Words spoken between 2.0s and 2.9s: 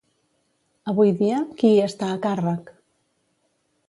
a càrrec?